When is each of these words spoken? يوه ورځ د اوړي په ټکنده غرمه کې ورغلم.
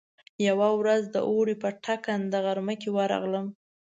يوه 0.47 0.69
ورځ 0.79 1.03
د 1.09 1.17
اوړي 1.29 1.55
په 1.63 1.69
ټکنده 1.85 2.37
غرمه 2.45 2.75
کې 2.81 2.89
ورغلم. 2.97 3.47